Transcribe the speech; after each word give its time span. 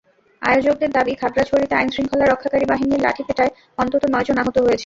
আয়োজকদের 0.41 0.89
দাবি, 0.97 1.13
খাগড়াছড়িতে 1.21 1.73
আইনশৃঙ্খলা 1.75 2.25
রক্ষাকারী 2.25 2.65
বাহিনীর 2.65 3.03
লাঠিপেটায় 3.05 3.51
অন্তত 3.77 4.03
নয়জন 4.13 4.37
আহত 4.37 4.57
হয়েছেন। 4.57 4.79